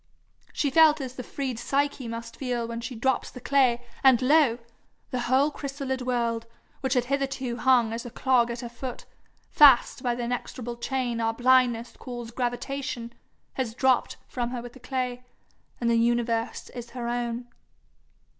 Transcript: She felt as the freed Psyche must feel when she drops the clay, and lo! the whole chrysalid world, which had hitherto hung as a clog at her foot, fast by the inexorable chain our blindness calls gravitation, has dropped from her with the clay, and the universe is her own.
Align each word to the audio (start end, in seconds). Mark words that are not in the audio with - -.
She 0.51 0.71
felt 0.71 0.99
as 0.99 1.13
the 1.13 1.21
freed 1.21 1.59
Psyche 1.59 2.07
must 2.07 2.35
feel 2.35 2.67
when 2.67 2.81
she 2.81 2.95
drops 2.95 3.29
the 3.29 3.39
clay, 3.39 3.83
and 4.03 4.19
lo! 4.19 4.57
the 5.11 5.19
whole 5.29 5.51
chrysalid 5.51 6.01
world, 6.01 6.47
which 6.79 6.95
had 6.95 7.05
hitherto 7.05 7.57
hung 7.57 7.93
as 7.93 8.03
a 8.03 8.09
clog 8.09 8.49
at 8.49 8.61
her 8.61 8.67
foot, 8.67 9.05
fast 9.51 10.01
by 10.01 10.15
the 10.15 10.23
inexorable 10.23 10.77
chain 10.77 11.21
our 11.21 11.35
blindness 11.35 11.95
calls 11.99 12.31
gravitation, 12.31 13.13
has 13.53 13.75
dropped 13.75 14.17
from 14.27 14.49
her 14.49 14.61
with 14.63 14.73
the 14.73 14.79
clay, 14.79 15.23
and 15.79 15.87
the 15.87 15.95
universe 15.97 16.71
is 16.71 16.89
her 16.89 17.07
own. 17.07 17.45